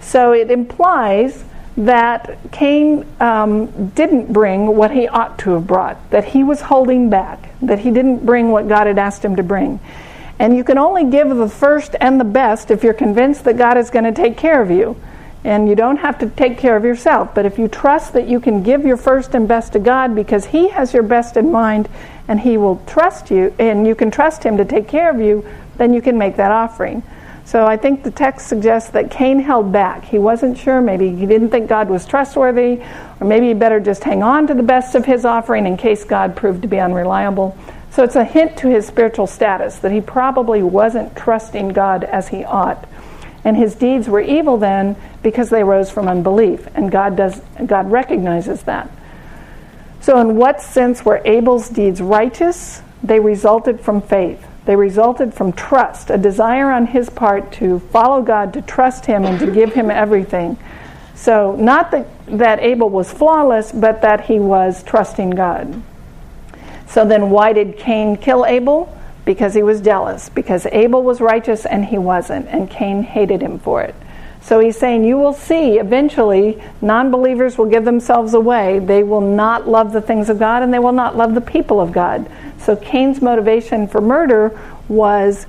[0.00, 1.44] So it implies
[1.76, 7.10] that Cain um, didn't bring what he ought to have brought, that he was holding
[7.10, 9.80] back, that he didn't bring what God had asked him to bring.
[10.38, 13.76] And you can only give the first and the best if you're convinced that God
[13.76, 14.96] is going to take care of you.
[15.44, 17.34] And you don't have to take care of yourself.
[17.34, 20.46] But if you trust that you can give your first and best to God because
[20.46, 21.88] He has your best in mind
[22.26, 25.46] and He will trust you, and you can trust Him to take care of you,
[25.76, 27.02] then you can make that offering.
[27.46, 30.04] So I think the text suggests that Cain held back.
[30.04, 30.80] He wasn't sure.
[30.80, 32.80] Maybe he didn't think God was trustworthy,
[33.20, 36.04] or maybe he better just hang on to the best of his offering in case
[36.04, 37.56] God proved to be unreliable.
[37.90, 42.28] So it's a hint to his spiritual status that he probably wasn't trusting God as
[42.28, 42.88] he ought.
[43.44, 47.90] And his deeds were evil then because they rose from unbelief, and God does God
[47.90, 48.90] recognizes that.
[50.00, 52.80] So in what sense were Abel's deeds righteous?
[53.02, 54.44] They resulted from faith.
[54.66, 59.24] They resulted from trust, a desire on his part to follow God, to trust him,
[59.24, 60.56] and to give him everything.
[61.14, 65.82] So, not that, that Abel was flawless, but that he was trusting God.
[66.88, 68.96] So, then why did Cain kill Abel?
[69.24, 73.58] Because he was jealous, because Abel was righteous and he wasn't, and Cain hated him
[73.58, 73.94] for it.
[74.44, 78.78] So he's saying, You will see eventually non believers will give themselves away.
[78.78, 81.80] They will not love the things of God and they will not love the people
[81.80, 82.30] of God.
[82.58, 85.46] So Cain's motivation for murder was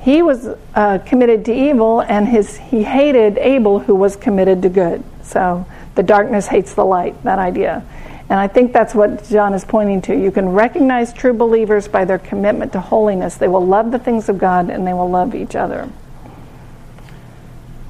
[0.00, 4.70] he was uh, committed to evil and his, he hated Abel, who was committed to
[4.70, 5.04] good.
[5.22, 7.84] So the darkness hates the light, that idea.
[8.30, 10.18] And I think that's what John is pointing to.
[10.18, 13.36] You can recognize true believers by their commitment to holiness.
[13.36, 15.88] They will love the things of God and they will love each other.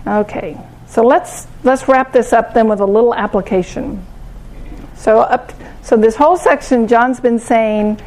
[0.07, 4.05] Okay, so let's let's wrap this up then with a little application.
[4.97, 8.01] So up, so this whole section, John's been saying,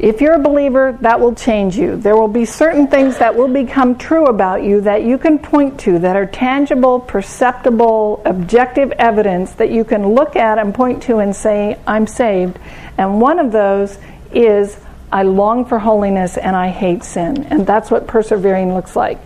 [0.00, 1.96] if you're a believer, that will change you.
[1.96, 5.78] There will be certain things that will become true about you that you can point
[5.80, 11.18] to that are tangible, perceptible, objective evidence that you can look at and point to
[11.18, 12.58] and say, I'm saved.
[12.96, 13.98] And one of those
[14.32, 14.78] is,
[15.12, 17.44] I long for holiness and I hate sin.
[17.50, 19.18] And that's what persevering looks like.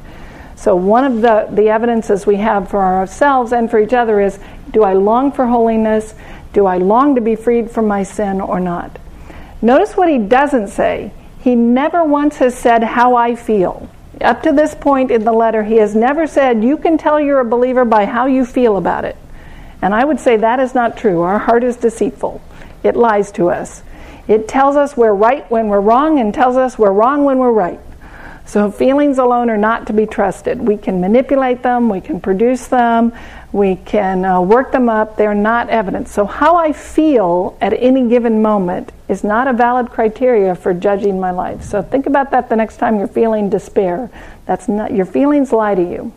[0.65, 4.39] So, one of the, the evidences we have for ourselves and for each other is
[4.71, 6.15] do I long for holiness?
[6.55, 8.99] Do I long to be freed from my sin or not?
[9.61, 11.13] Notice what he doesn't say.
[11.39, 13.91] He never once has said how I feel.
[14.23, 17.41] Up to this point in the letter, he has never said, You can tell you're
[17.41, 19.19] a believer by how you feel about it.
[19.83, 21.21] And I would say that is not true.
[21.21, 22.41] Our heart is deceitful,
[22.83, 23.83] it lies to us.
[24.27, 27.53] It tells us we're right when we're wrong and tells us we're wrong when we're
[27.53, 27.81] right.
[28.47, 30.61] So feelings alone are not to be trusted.
[30.61, 33.13] We can manipulate them, we can produce them,
[33.53, 35.17] we can uh, work them up.
[35.17, 36.13] They're not evidence.
[36.13, 41.19] So how I feel at any given moment is not a valid criteria for judging
[41.19, 41.63] my life.
[41.63, 44.11] So think about that the next time you're feeling despair.
[44.45, 46.13] That's not your feelings lie to you.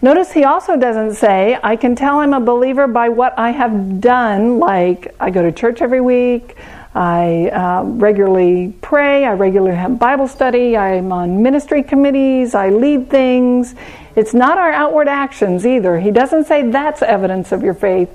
[0.00, 4.00] Notice he also doesn't say, I can tell I'm a believer by what I have
[4.00, 6.56] done, like I go to church every week,
[6.98, 13.08] I uh, regularly pray, I regularly have Bible study, I'm on ministry committees, I lead
[13.08, 13.76] things.
[14.16, 16.00] It's not our outward actions either.
[16.00, 18.10] He doesn't say that's evidence of your faith.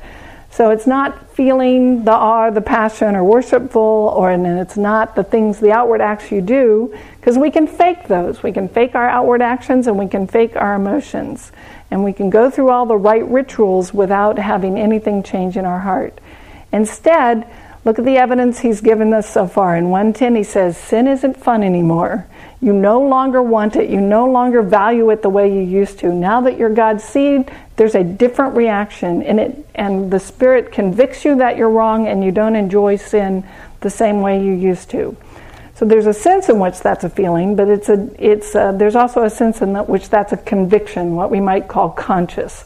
[0.51, 5.23] So it's not feeling the awe, the passion, or worshipful, or and it's not the
[5.23, 8.43] things, the outward acts you do, because we can fake those.
[8.43, 11.53] We can fake our outward actions and we can fake our emotions.
[11.89, 15.79] And we can go through all the right rituals without having anything change in our
[15.79, 16.19] heart.
[16.73, 17.47] Instead,
[17.85, 19.75] look at the evidence he's given us so far.
[19.75, 22.27] In 110, he says, Sin isn't fun anymore.
[22.61, 23.89] You no longer want it.
[23.89, 26.13] You no longer value it the way you used to.
[26.13, 31.25] Now that you're God's seed, there's a different reaction in it, and the Spirit convicts
[31.25, 33.43] you that you're wrong and you don't enjoy sin
[33.81, 35.17] the same way you used to.
[35.75, 38.95] So there's a sense in which that's a feeling, but it's a, it's a, there's
[38.95, 42.63] also a sense in which that's a conviction, what we might call conscious,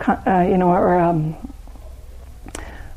[0.00, 1.36] uh, you know, or um,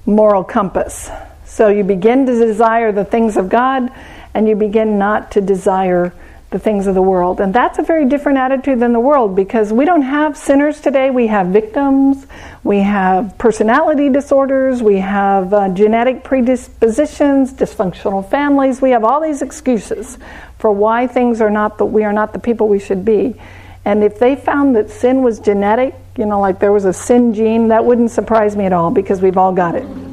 [0.05, 1.12] moral compass.
[1.51, 3.91] So you begin to desire the things of God,
[4.33, 6.13] and you begin not to desire
[6.49, 7.41] the things of the world.
[7.41, 11.09] And that's a very different attitude than the world because we don't have sinners today.
[11.09, 12.25] We have victims,
[12.63, 18.81] we have personality disorders, we have uh, genetic predispositions, dysfunctional families.
[18.81, 20.17] We have all these excuses
[20.57, 23.35] for why things are not that we are not the people we should be.
[23.83, 27.33] And if they found that sin was genetic, you know, like there was a sin
[27.33, 30.11] gene, that wouldn't surprise me at all because we've all got it.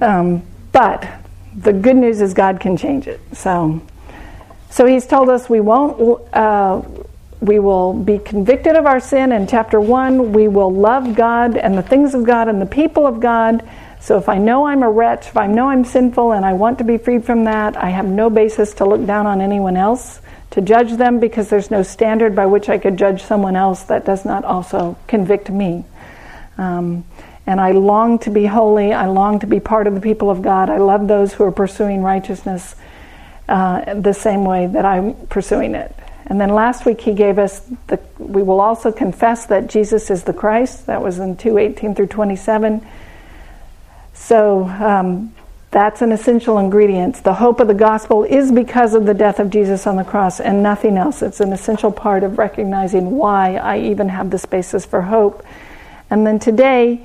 [0.00, 0.42] Um,
[0.72, 1.06] but
[1.54, 3.20] the good news is God can change it.
[3.32, 3.82] So
[4.70, 6.32] so he's told us we won't.
[6.32, 6.82] Uh,
[7.40, 10.32] we will be convicted of our sin in chapter 1.
[10.32, 13.66] We will love God and the things of God and the people of God.
[13.98, 16.78] So if I know I'm a wretch, if I know I'm sinful and I want
[16.78, 20.20] to be freed from that, I have no basis to look down on anyone else,
[20.50, 24.04] to judge them, because there's no standard by which I could judge someone else that
[24.04, 25.84] does not also convict me.
[26.58, 27.04] Um,
[27.50, 28.92] and I long to be holy.
[28.92, 30.70] I long to be part of the people of God.
[30.70, 32.76] I love those who are pursuing righteousness
[33.48, 35.92] uh, the same way that I'm pursuing it.
[36.26, 40.22] And then last week he gave us the, we will also confess that Jesus is
[40.22, 40.86] the Christ.
[40.86, 42.86] That was in 2:18 through 27.
[44.14, 45.34] So um,
[45.72, 47.24] that's an essential ingredient.
[47.24, 50.38] The hope of the gospel is because of the death of Jesus on the cross
[50.38, 51.20] and nothing else.
[51.20, 55.44] It's an essential part of recognizing why I even have this basis for hope.
[56.10, 57.04] And then today,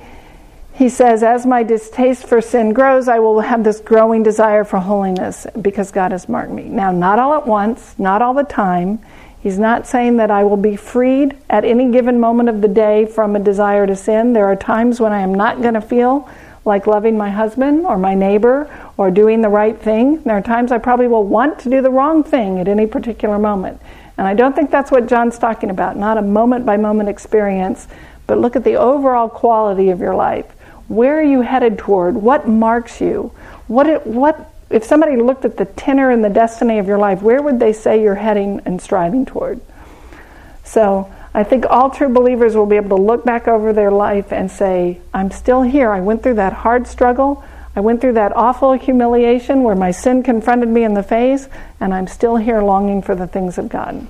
[0.76, 4.78] he says, As my distaste for sin grows, I will have this growing desire for
[4.78, 6.64] holiness because God has marked me.
[6.64, 8.98] Now, not all at once, not all the time.
[9.40, 13.06] He's not saying that I will be freed at any given moment of the day
[13.06, 14.34] from a desire to sin.
[14.34, 16.28] There are times when I am not going to feel
[16.66, 18.68] like loving my husband or my neighbor
[18.98, 20.20] or doing the right thing.
[20.24, 23.38] There are times I probably will want to do the wrong thing at any particular
[23.38, 23.80] moment.
[24.18, 27.86] And I don't think that's what John's talking about, not a moment by moment experience,
[28.26, 30.55] but look at the overall quality of your life.
[30.88, 32.16] Where are you headed toward?
[32.16, 33.32] What marks you?
[33.66, 37.22] What, it, what if somebody looked at the tenor and the destiny of your life,
[37.22, 39.60] where would they say you're heading and striving toward?
[40.64, 44.32] So I think all true believers will be able to look back over their life
[44.32, 45.90] and say, I'm still here.
[45.90, 47.44] I went through that hard struggle.
[47.76, 51.46] I went through that awful humiliation where my sin confronted me in the face,
[51.78, 54.06] and I'm still here longing for the things of God.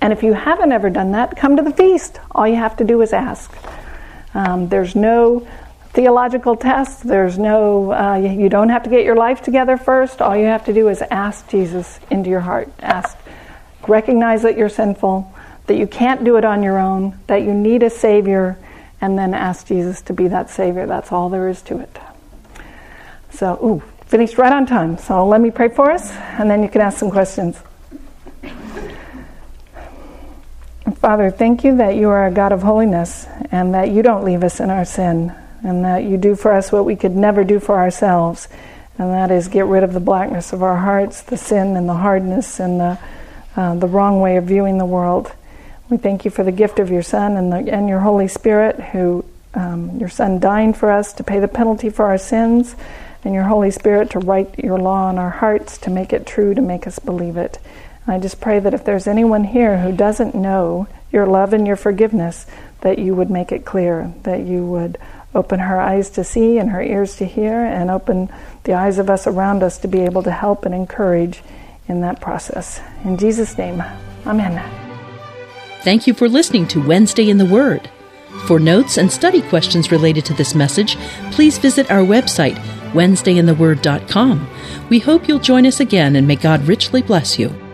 [0.00, 2.18] And if you haven't ever done that, come to the feast.
[2.32, 3.52] All you have to do is ask.
[4.34, 5.46] Um, there's no
[5.92, 7.02] theological test.
[7.06, 10.22] There's no, uh, you don't have to get your life together first.
[10.22, 12.68] All you have to do is ask Jesus into your heart.
[12.80, 13.18] Ask,
[13.88, 15.32] recognize that you're sinful,
[15.66, 18.56] that you can't do it on your own, that you need a Savior,
[19.00, 20.86] and then ask Jesus to be that Savior.
[20.86, 21.98] That's all there is to it.
[23.30, 24.98] So, ooh, finished right on time.
[24.98, 27.56] So let me pray for us, and then you can ask some questions.
[31.00, 34.44] Father, thank you that you are a God of holiness and that you don't leave
[34.44, 37.58] us in our sin and that you do for us what we could never do
[37.58, 38.48] for ourselves.
[38.98, 41.94] And that is get rid of the blackness of our hearts, the sin and the
[41.94, 42.98] hardness and the,
[43.56, 45.32] uh, the wrong way of viewing the world.
[45.88, 48.78] We thank you for the gift of your Son and, the, and your Holy Spirit,
[48.78, 49.24] who
[49.54, 52.76] um, your Son dying for us to pay the penalty for our sins,
[53.24, 56.54] and your Holy Spirit to write your law on our hearts, to make it true,
[56.54, 57.58] to make us believe it.
[58.06, 61.76] I just pray that if there's anyone here who doesn't know your love and your
[61.76, 62.46] forgiveness,
[62.80, 64.98] that you would make it clear, that you would
[65.34, 68.28] open her eyes to see and her ears to hear, and open
[68.64, 71.42] the eyes of us around us to be able to help and encourage
[71.88, 72.80] in that process.
[73.04, 73.82] In Jesus' name,
[74.26, 74.62] Amen.
[75.82, 77.90] Thank you for listening to Wednesday in the Word.
[78.46, 80.96] For notes and study questions related to this message,
[81.30, 82.56] please visit our website,
[82.92, 84.48] wednesdayintheword.com.
[84.88, 87.69] We hope you'll join us again, and may God richly bless you.